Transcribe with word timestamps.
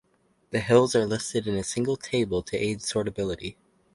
The 0.49 0.61
hills 0.61 0.95
are 0.95 1.05
listed 1.05 1.45
in 1.45 1.53
a 1.53 1.63
single 1.63 1.95
table 1.95 2.41
to 2.41 2.57
aid 2.57 2.79
sortability. 2.79 3.57